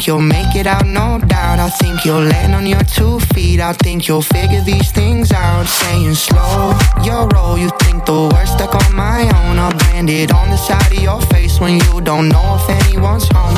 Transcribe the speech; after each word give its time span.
think 0.00 0.06
you'll 0.06 0.20
make 0.20 0.56
it 0.56 0.66
out, 0.66 0.86
no 0.86 1.18
doubt. 1.26 1.58
I 1.58 1.68
think 1.68 2.06
you'll 2.06 2.24
land 2.24 2.54
on 2.54 2.64
your 2.64 2.82
two 2.84 3.20
feet. 3.34 3.60
I 3.60 3.74
think 3.74 4.08
you'll 4.08 4.22
figure 4.22 4.62
these 4.62 4.90
things 4.92 5.30
out. 5.30 5.66
Saying 5.66 6.14
slow, 6.14 6.72
your 7.04 7.28
roll. 7.34 7.58
You 7.58 7.68
think 7.80 8.06
the 8.06 8.30
worst 8.32 8.54
stuck 8.54 8.74
on 8.74 8.94
my 8.94 9.24
own. 9.24 9.58
I'll 9.58 9.76
brand 9.76 10.08
it 10.08 10.32
on 10.32 10.48
the 10.48 10.56
side 10.56 10.90
of 10.90 11.02
your 11.02 11.20
face 11.32 11.60
when 11.60 11.74
you 11.74 12.00
don't 12.00 12.30
know 12.30 12.56
if 12.58 12.86
anyone's 12.86 13.28
home. 13.28 13.56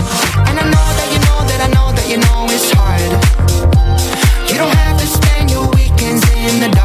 And 0.49 0.59
I 0.59 0.65
know 0.75 0.87
that 0.99 1.09
you 1.15 1.21
know 1.29 1.41
that 1.49 1.61
I 1.63 1.69
know 1.77 1.93
that 1.95 2.09
you 2.11 2.19
know 2.19 2.47
it's 2.51 2.73
hard. 2.75 3.13
You 4.51 4.57
don't 4.59 4.75
have 4.75 4.99
to 4.99 5.07
spend 5.07 5.49
your 5.49 5.69
weekends 5.71 6.29
in 6.31 6.59
the 6.59 6.75
dark. 6.75 6.82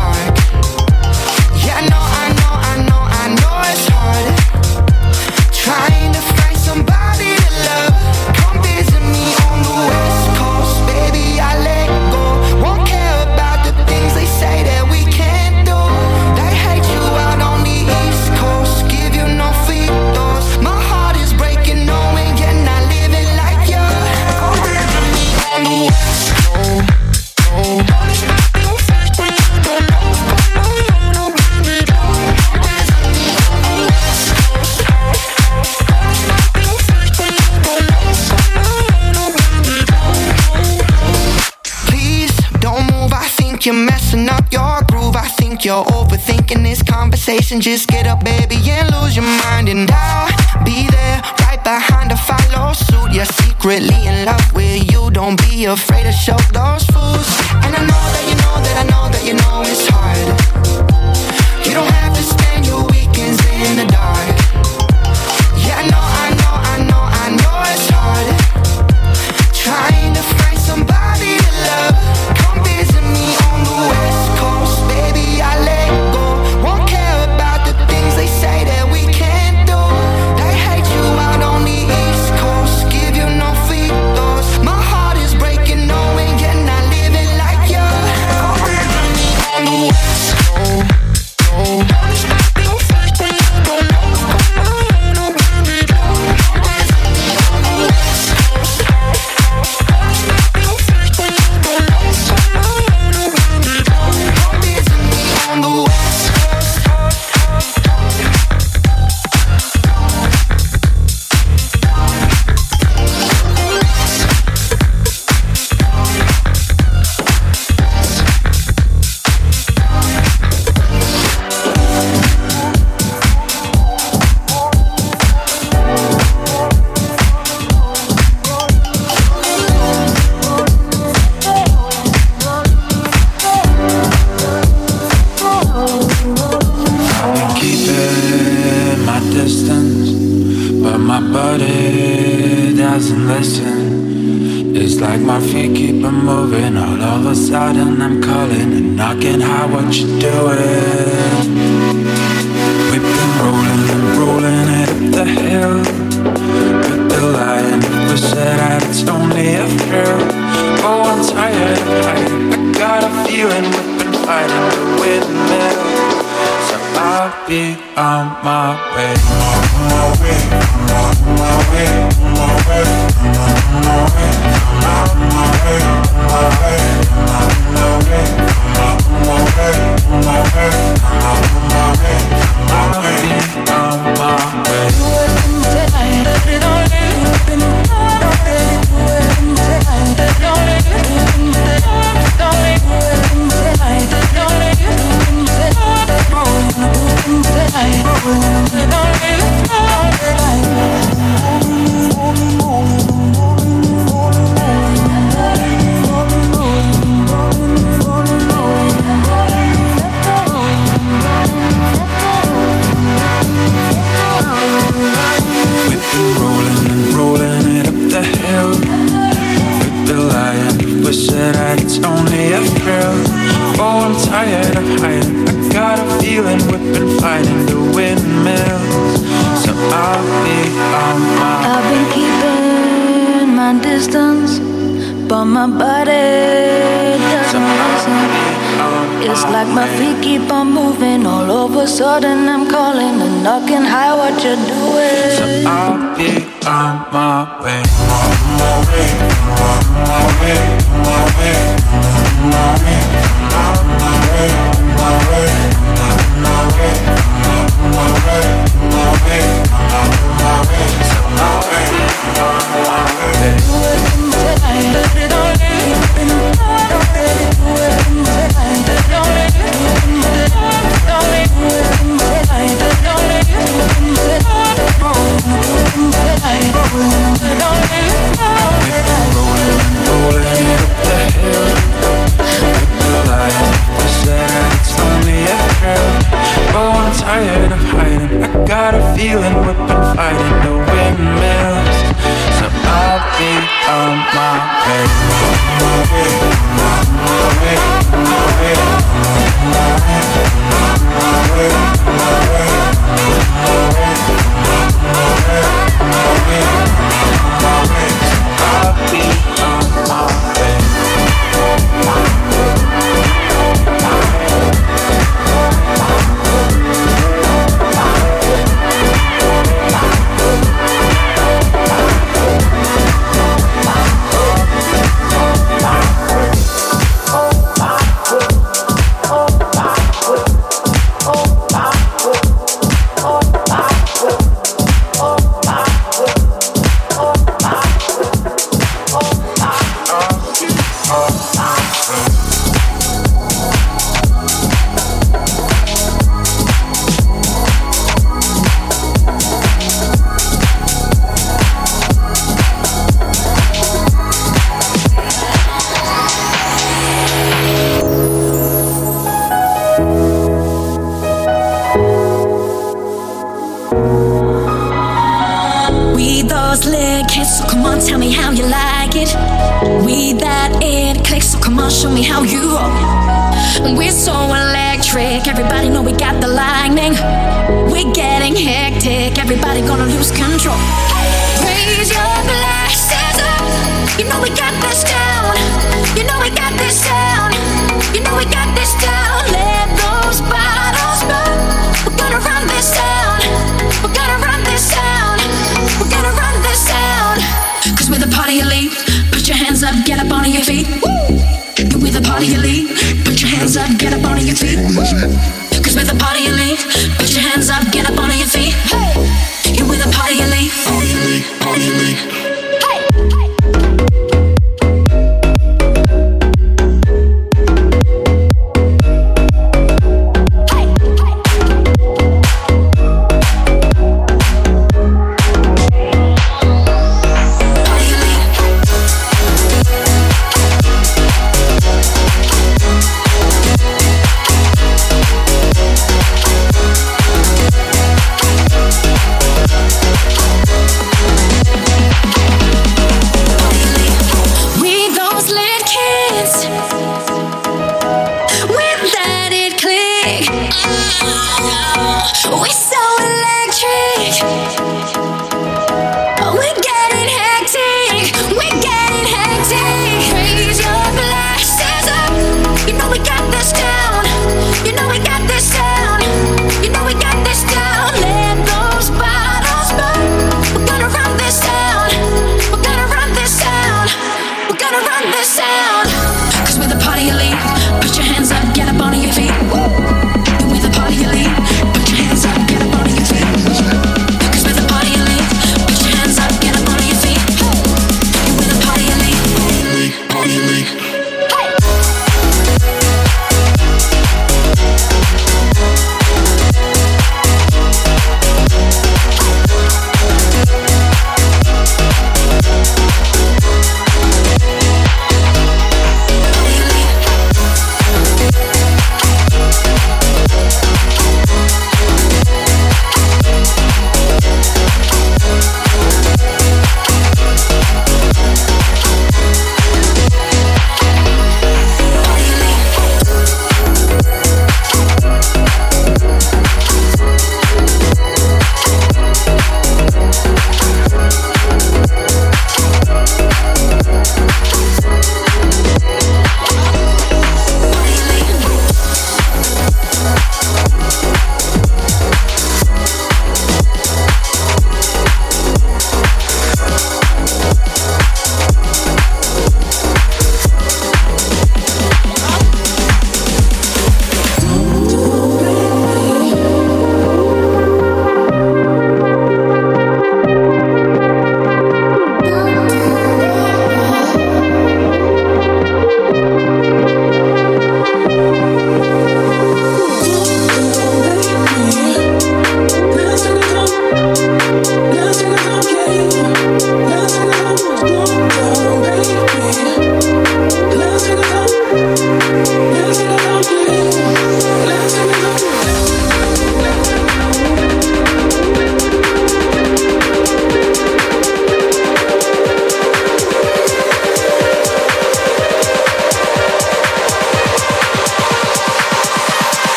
you're 45.67 45.83
overthinking 45.83 46.63
this 46.63 46.81
conversation, 46.81 47.59
just 47.59 47.89
get 47.89 48.07
up, 48.07 48.23
baby, 48.23 48.55
and 48.71 48.89
lose 48.89 49.17
your 49.17 49.25
mind. 49.43 49.67
And 49.67 49.91
I'll 49.91 50.63
be 50.63 50.87
there 50.87 51.21
right 51.43 51.61
behind 51.61 52.09
to 52.11 52.15
follow 52.15 52.71
suit. 52.71 53.11
You're 53.11 53.25
secretly 53.25 53.99
in 54.07 54.23
love 54.23 54.53
with 54.53 54.89
you. 54.89 55.11
Don't 55.11 55.37
be 55.49 55.65
afraid 55.65 56.03
to 56.03 56.13
show 56.13 56.37
those 56.55 56.85
fools. 56.85 57.27
And 57.65 57.75
I 57.75 57.85
know 57.85 58.06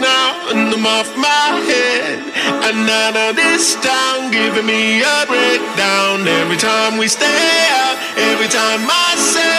now, 0.00 0.50
and 0.50 0.74
I'm 0.74 0.86
off 0.86 1.16
my 1.16 1.60
head. 1.68 2.18
And 2.66 2.86
none 2.86 3.16
of 3.16 3.36
this 3.36 3.74
town 3.76 4.30
giving 4.30 4.66
me 4.66 5.02
a 5.02 5.26
breakdown 5.26 6.26
every 6.26 6.56
time 6.56 6.98
we 6.98 7.08
stay 7.08 7.68
out, 7.70 7.96
every 8.16 8.48
time 8.48 8.82
I 8.88 9.14
say, 9.16 9.53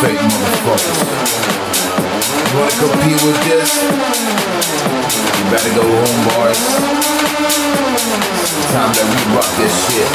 fake 0.00 0.16
motherfuckers. 0.16 1.00
You 2.48 2.54
wanna 2.56 2.76
compete 2.80 3.20
with 3.20 3.38
this? 3.44 3.68
You 5.36 5.44
better 5.52 5.72
go 5.76 5.84
home, 5.84 6.20
boys. 6.32 6.60
It's 8.48 8.72
time 8.72 8.92
that 8.96 9.06
we 9.12 9.20
rock 9.36 9.50
this 9.60 9.74
shit. 9.92 10.08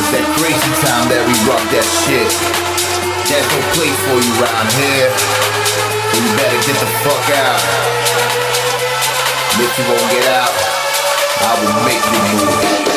It's 0.00 0.10
that 0.16 0.24
crazy 0.40 0.72
time 0.88 1.04
that 1.12 1.20
we 1.28 1.36
rock 1.44 1.64
that 1.68 1.84
shit. 1.84 2.32
There's 3.28 3.44
no 3.44 3.60
place 3.76 3.98
for 4.08 4.16
you 4.24 4.32
around 4.40 4.68
here. 4.80 5.12
So 6.08 6.16
you 6.16 6.30
better 6.40 6.60
get 6.64 6.76
the 6.80 6.88
fuck 7.04 7.26
out. 7.36 7.60
And 9.52 9.60
if 9.68 9.72
you 9.76 9.84
won't 9.84 10.08
get 10.16 10.26
out, 10.32 10.54
I 11.44 11.52
will 11.60 11.76
make 11.84 12.04
you 12.08 12.20
move. 12.40 12.95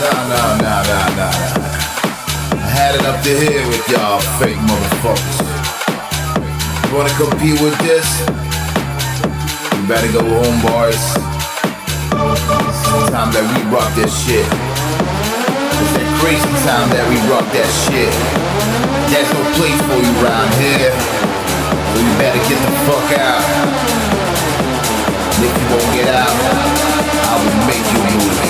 Nah, 0.00 0.08
nah, 0.32 0.56
nah, 0.56 0.80
nah, 0.80 1.08
nah, 1.12 1.28
nah. 1.60 2.56
I 2.56 2.68
had 2.72 2.96
it 2.96 3.04
up 3.04 3.20
to 3.20 3.28
here 3.36 3.60
with 3.68 3.84
y'all 3.92 4.16
fake 4.40 4.56
motherfuckers. 4.64 5.44
You 6.88 6.96
wanna 6.96 7.12
compete 7.20 7.60
with 7.60 7.76
this? 7.84 8.08
You 9.76 9.84
better 9.84 10.08
go 10.08 10.24
home, 10.24 10.56
boys. 10.64 10.96
It's 12.16 13.12
time 13.12 13.28
that 13.36 13.44
we 13.44 13.60
rock 13.68 13.92
this 13.92 14.08
shit. 14.24 14.48
It's 14.48 15.92
that 15.92 16.08
crazy 16.24 16.48
time 16.64 16.88
that 16.96 17.04
we 17.04 17.20
rock 17.28 17.44
that 17.52 17.68
shit. 17.84 18.08
There's 19.12 19.28
no 19.36 19.42
place 19.60 19.80
for 19.84 20.00
you 20.00 20.12
around 20.24 20.48
here. 20.64 20.96
So 21.92 21.96
you 22.00 22.12
better 22.16 22.40
get 22.48 22.56
the 22.56 22.72
fuck 22.88 23.08
out. 23.20 23.44
And 25.36 25.44
if 25.44 25.52
you 25.60 25.66
won't 25.68 25.92
get 25.92 26.08
out, 26.08 26.32
I 27.28 27.36
will 27.36 27.52
make 27.68 27.84
you 27.84 28.00
move. 28.16 28.49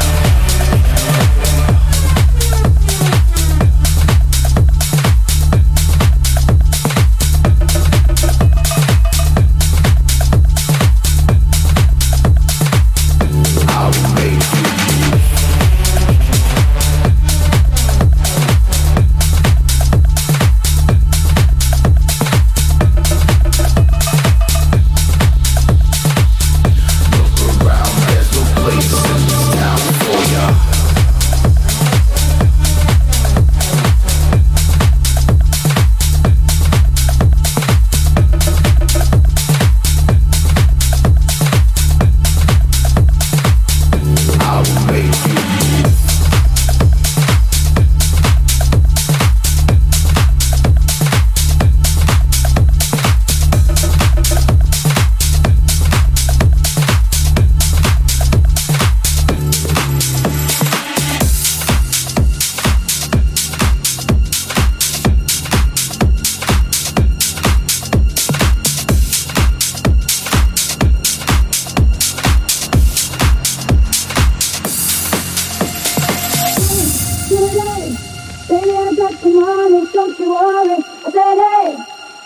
Baby, 78.51 78.71
I 78.71 78.93
got 78.93 79.23
your 79.23 79.39
money, 79.39 79.87
don't 79.93 80.19
you 80.19 80.29
worry. 80.35 80.83
I 81.05 81.09
said, 81.09 81.39
hey, 81.39 81.71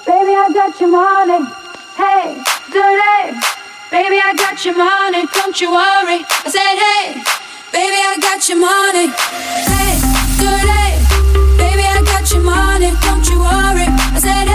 baby, 0.07 0.33
I 0.33 0.49
got 0.51 0.81
your 0.81 0.89
money. 0.89 1.45
Hey, 1.93 2.41
good. 2.73 3.35
Baby, 3.91 4.17
I 4.17 4.33
got 4.35 4.65
your 4.65 4.75
money, 4.75 5.27
don't 5.31 5.61
you 5.61 5.69
worry. 5.69 6.25
I 6.25 6.49
said, 6.49 6.81
hey, 6.81 7.21
baby, 7.71 8.01
I 8.01 8.17
got 8.19 8.49
your 8.49 8.57
money. 8.57 9.13
Hey, 9.69 10.01
good. 10.41 11.57
Baby, 11.59 11.83
I 11.85 12.01
got 12.03 12.31
your 12.31 12.41
money, 12.41 12.91
don't 13.05 13.29
you 13.29 13.37
worry. 13.37 13.85
I 13.85 14.19
said, 14.19 14.47
hey. 14.47 14.54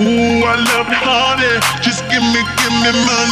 Ooh, 0.00 0.40
I 0.48 0.56
love 0.56 0.88
it, 0.88 0.96
honey. 0.96 1.60
Just 1.84 2.00
give 2.08 2.24
me, 2.24 2.40
give 2.56 2.72
me 2.80 2.90
money. 3.04 3.29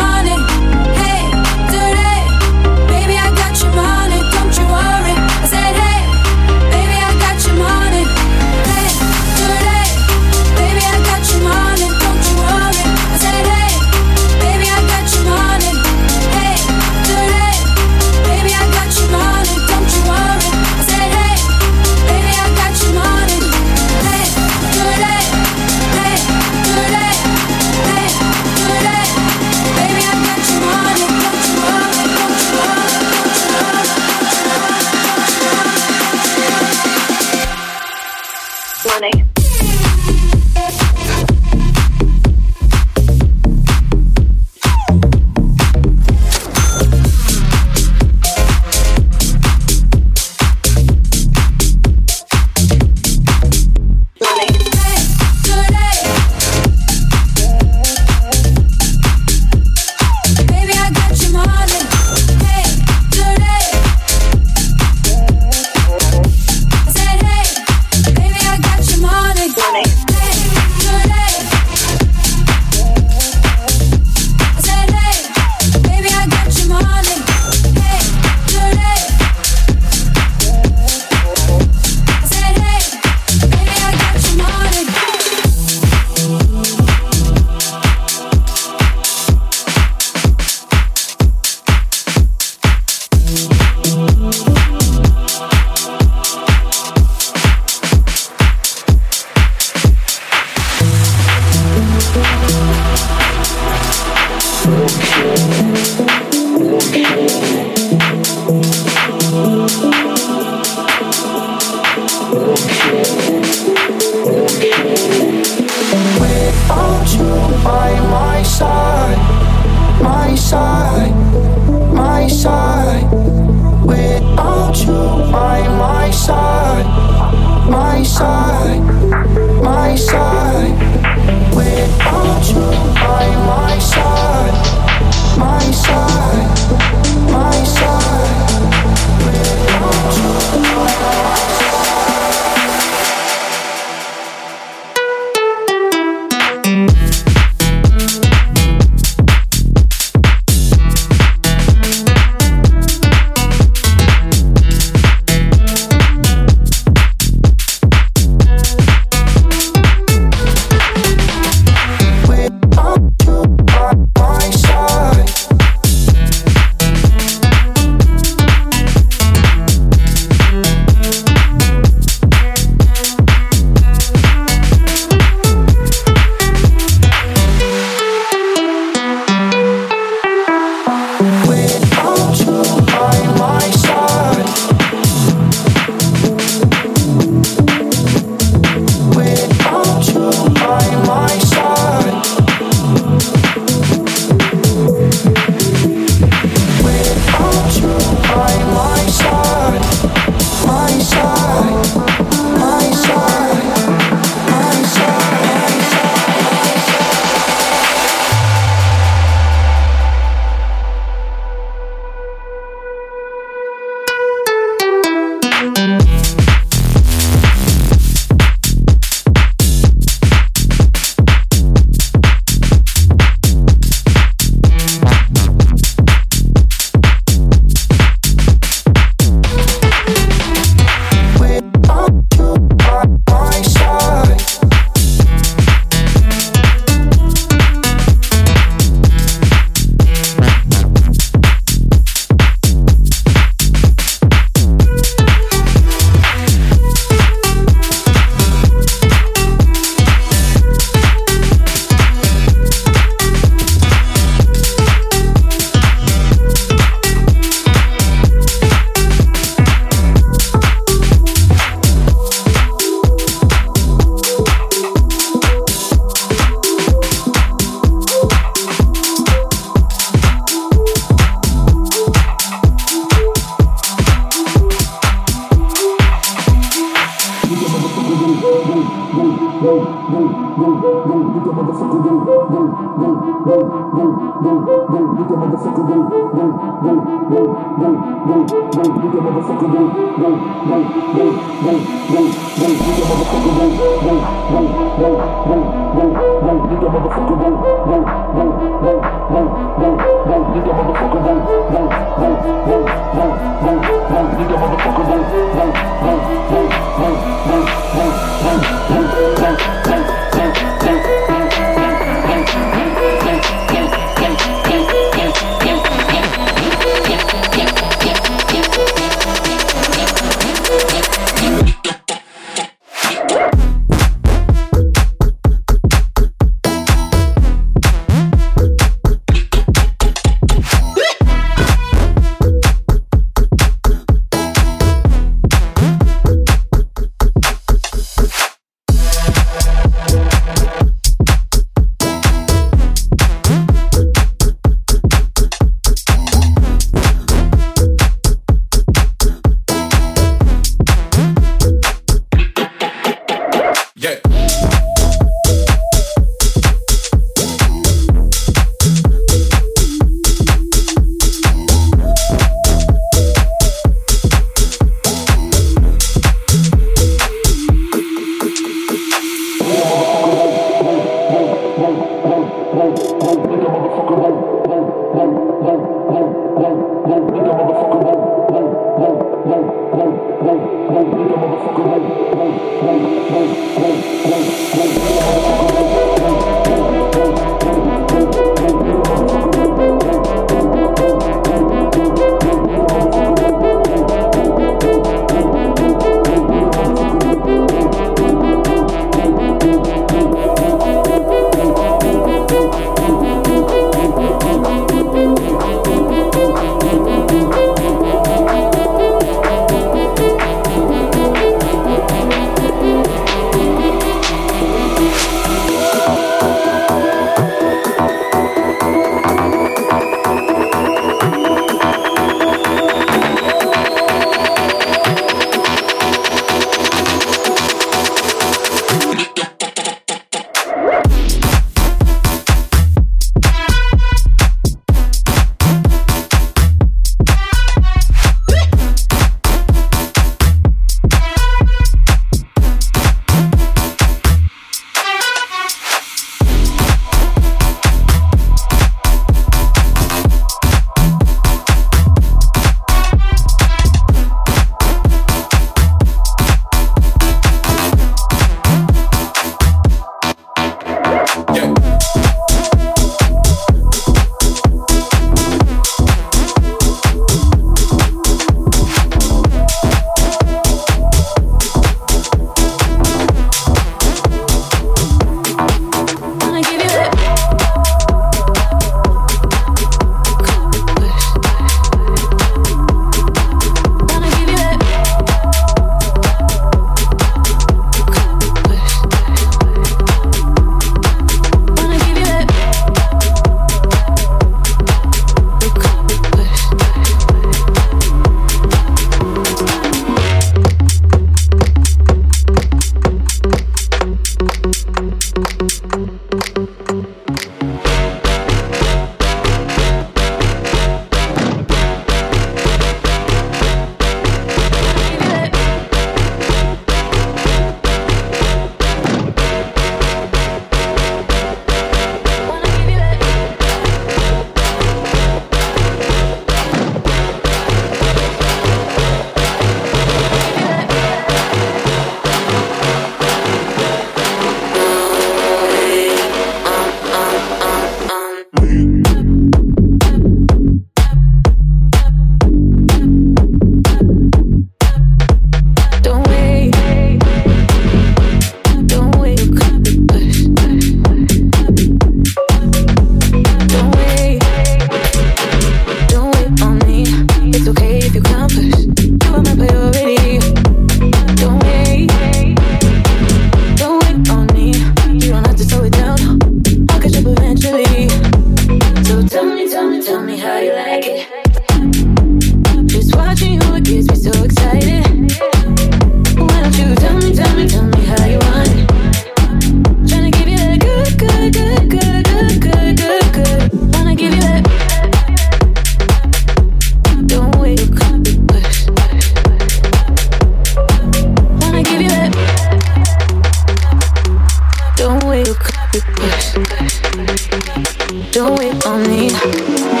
Do 598.31 598.45
it 598.61 598.85
on 598.85 599.03
me. 599.03 600.00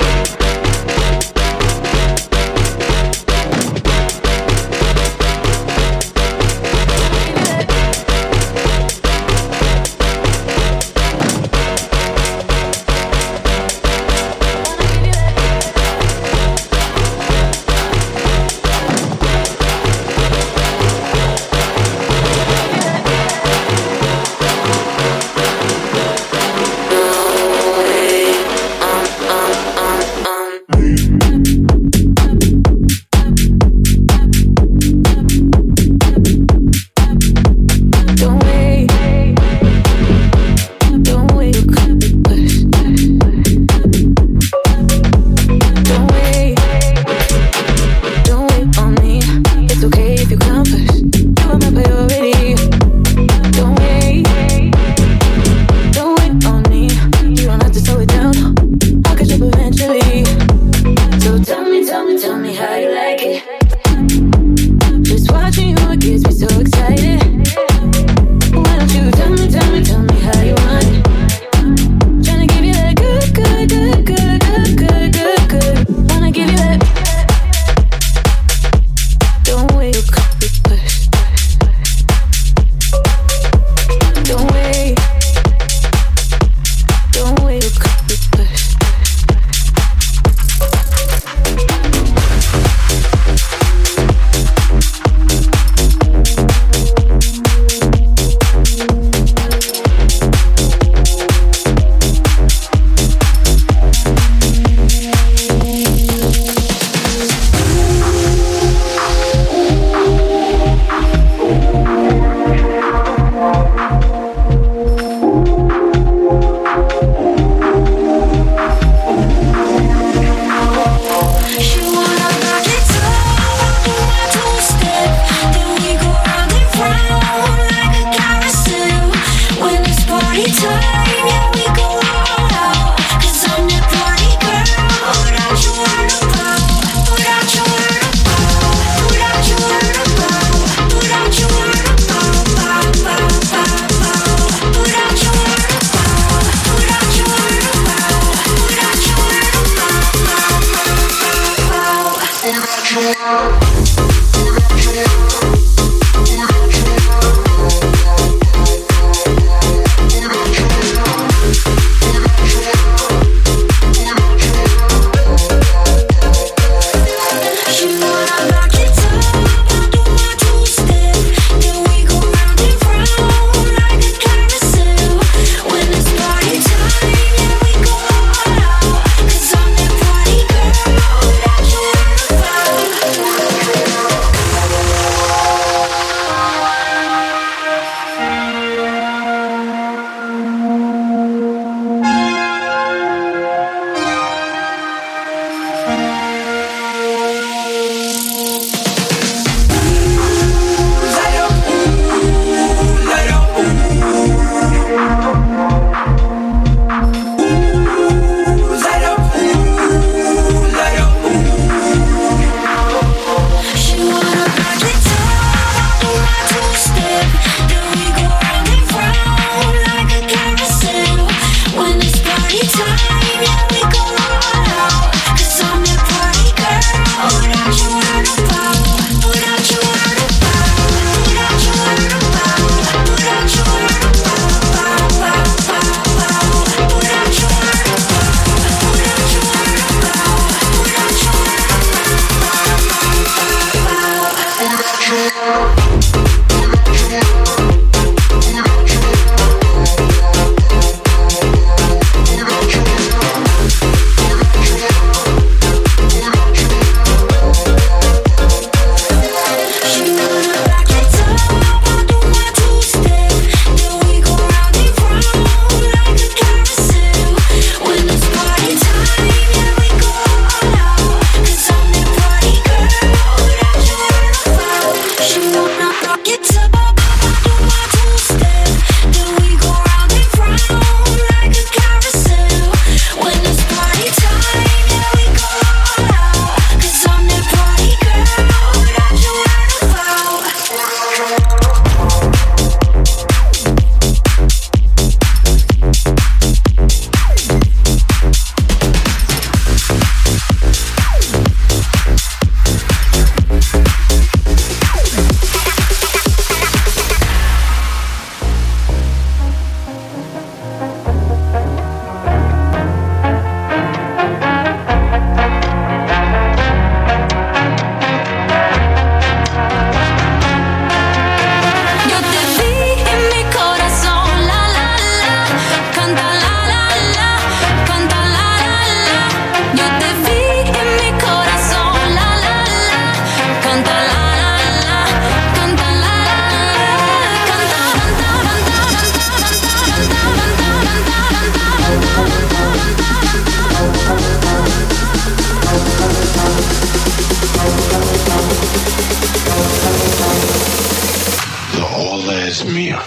es 352.51 352.65
mío. 352.65 352.99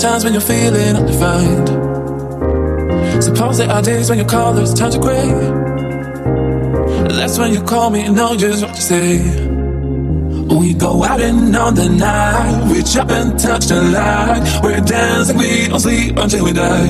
Times 0.00 0.24
when 0.24 0.32
you're 0.32 0.40
feeling 0.40 0.96
undefined. 0.96 1.68
Suppose 3.22 3.58
there 3.58 3.70
are 3.70 3.82
days 3.82 4.08
when 4.08 4.18
your 4.18 4.28
colors 4.28 4.72
turn 4.72 4.90
to 4.92 4.98
gray. 4.98 5.28
That's 7.18 7.38
when 7.38 7.52
you 7.52 7.62
call 7.62 7.90
me 7.90 8.06
and 8.06 8.16
know 8.16 8.34
just 8.34 8.64
what 8.64 8.74
to 8.74 8.80
say. 8.80 9.18
We 10.56 10.72
go 10.72 11.04
out 11.04 11.20
and 11.20 11.54
on 11.54 11.74
the 11.74 11.90
night, 11.90 12.72
reach 12.72 12.96
up 12.96 13.10
and 13.10 13.38
touch 13.38 13.66
the 13.66 13.82
light. 13.82 14.60
We're 14.62 14.80
dancing, 14.80 15.36
we 15.36 15.68
don't 15.68 15.80
sleep 15.80 16.16
until 16.16 16.44
we 16.44 16.52
die. 16.54 16.88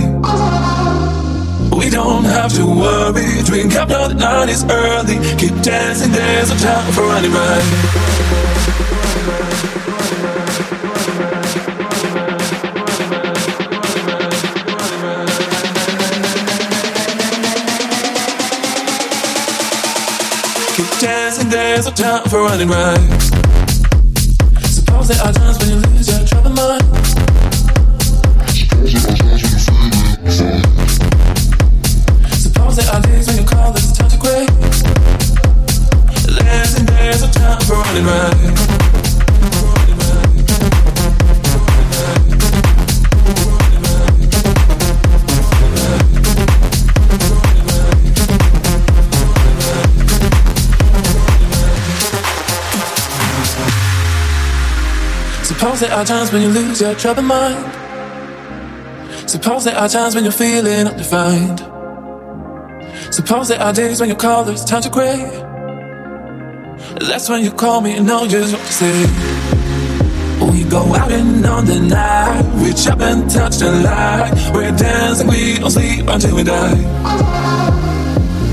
We 1.77 1.91
don't 1.91 2.25
have 2.25 2.53
to 2.55 2.65
worry, 2.65 3.43
drink 3.45 3.75
up 3.75 3.89
now 3.89 4.07
the 4.07 4.15
night 4.15 4.51
is 4.51 4.65
early. 4.65 5.19
Keep 5.37 5.63
dancing, 5.63 6.13
there's 6.13 6.51
no 6.51 6.57
time 6.59 6.93
for 6.93 7.03
right. 7.03 8.10
Time 22.01 22.25
for 22.31 22.41
running 22.41 22.69
right. 22.69 23.21
Suppose 24.63 25.09
there 25.09 25.21
are 25.23 25.33
there 55.91 55.99
are 55.99 56.05
times 56.05 56.33
when 56.33 56.41
you 56.41 56.49
lose 56.49 56.81
your 56.81 56.95
troubled 56.95 57.27
mind. 57.27 57.67
Suppose 59.29 59.65
there 59.65 59.77
are 59.77 59.89
times 59.89 60.15
when 60.15 60.23
you're 60.23 60.33
feeling 60.33 60.87
undefined. 60.87 61.59
Suppose 63.13 63.49
there 63.49 63.61
are 63.61 63.73
days 63.73 63.99
when 63.99 64.09
your 64.09 64.17
colors 64.17 64.65
turn 64.65 64.83
to 64.83 64.89
gray. 64.89 65.19
That's 67.01 67.29
when 67.29 67.43
you 67.43 67.51
call 67.51 67.81
me 67.81 67.97
and 67.97 68.07
know 68.07 68.29
just 68.29 68.53
what 68.53 68.65
to 68.65 68.73
say. 68.73 69.01
We 70.53 70.63
go 70.63 70.95
out 70.95 71.11
and 71.11 71.45
on 71.45 71.65
the 71.65 71.81
night, 71.81 72.43
reach 72.65 72.87
up 72.87 73.01
and 73.01 73.29
touch 73.29 73.57
the 73.57 73.73
light. 73.73 74.31
We're 74.55 74.71
dancing, 74.71 75.27
we 75.27 75.59
don't 75.59 75.73
sleep 75.73 76.07
until 76.07 76.37
we 76.37 76.45
die. 76.45 76.77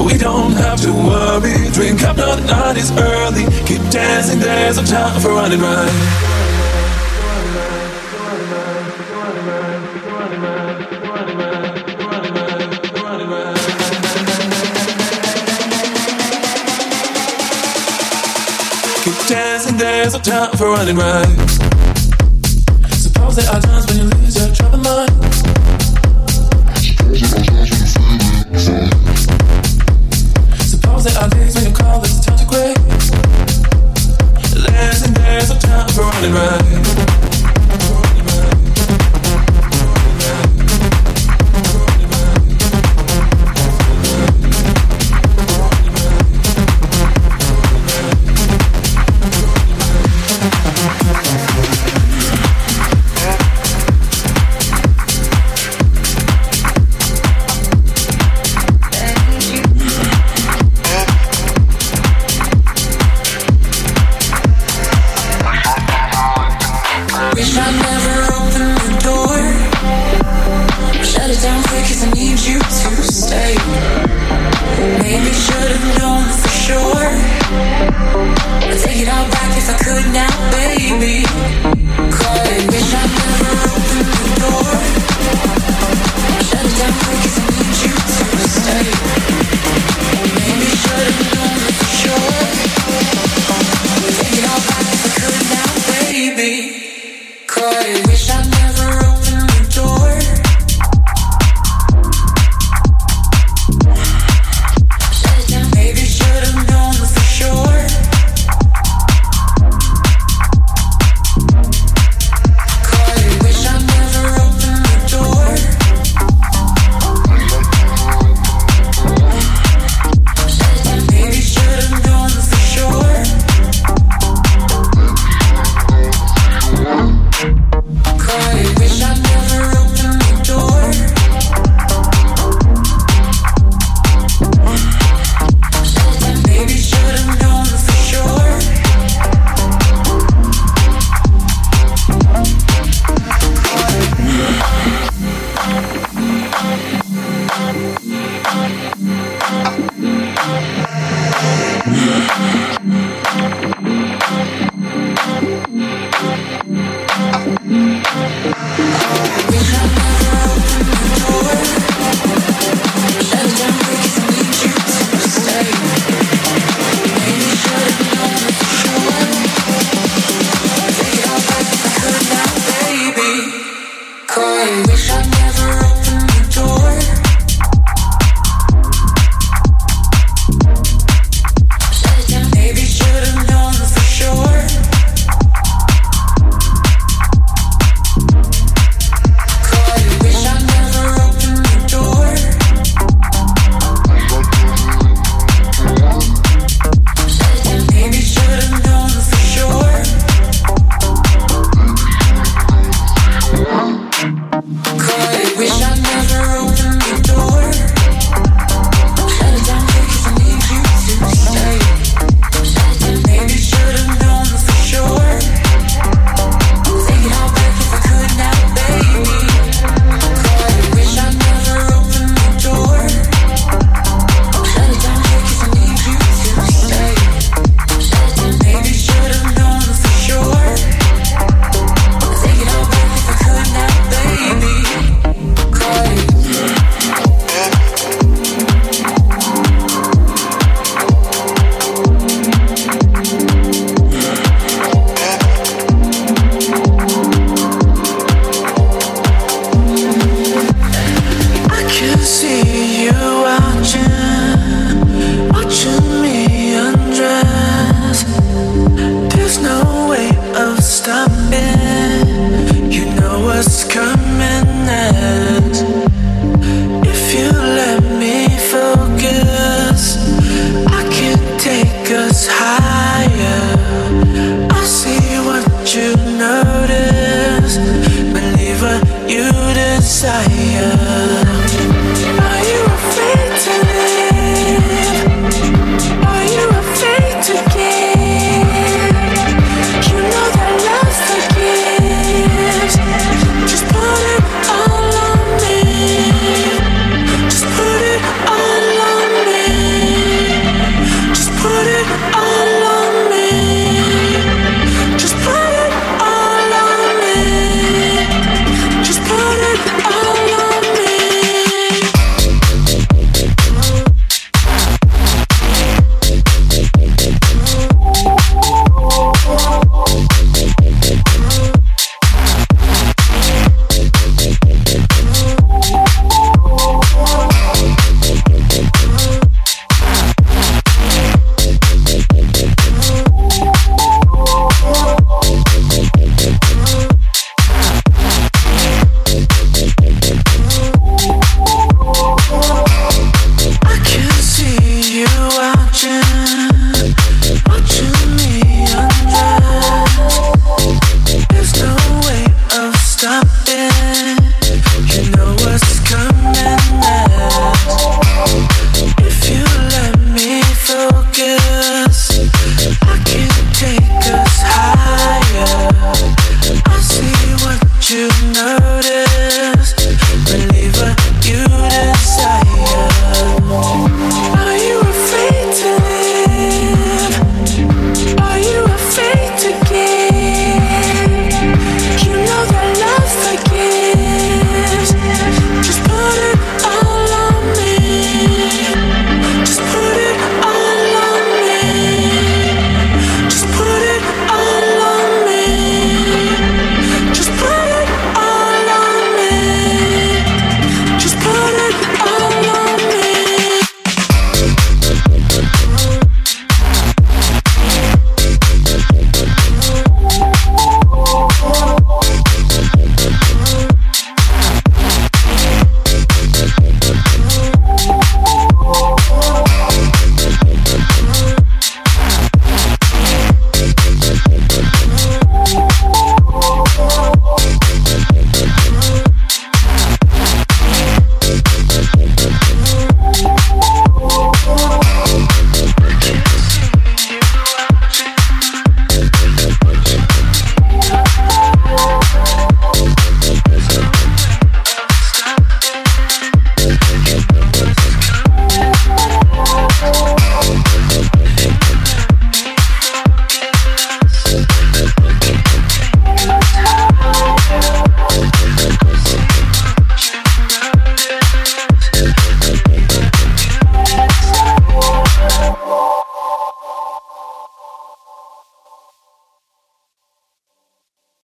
We 0.03 0.17
don't 0.17 0.53
have 0.53 0.81
to 0.81 0.91
worry, 0.91 1.69
drink 1.71 2.01
up 2.01 2.15
the 2.15 2.35
night 2.47 2.77
is 2.77 2.89
early. 2.97 3.45
Keep 3.67 3.91
dancing, 3.91 4.39
there's 4.39 4.77
no 4.77 4.83
time 4.85 5.21
for 5.21 5.29
running 5.33 5.59
right. 5.59 6.46
There's 20.09 20.25
no 20.25 20.39
time 20.39 20.57
for 20.57 20.69
running 20.69 20.95
right. 20.95 21.25
Suppose 22.93 23.35
there 23.35 23.49
are 23.49 23.59
times 23.59 23.87
when 23.87 23.97
you 23.97 24.03
lose 24.03 24.37
your 24.37 24.55
troubled 24.55 24.83
mind. 24.83 25.11
Suppose 30.61 31.03
there 31.03 31.17
are 31.21 31.29
days 31.29 31.55
when 31.55 31.65
you 31.65 31.73
call 31.73 31.99
this 31.99 32.25
time 32.25 32.37
to 32.37 32.45
gray. 32.45 32.73
There's 34.71 35.01
and 35.03 35.15
there's 35.17 35.49
no 35.49 35.59
time 35.59 35.89
for 35.89 36.01
running 36.03 36.31
right. 36.31 37.06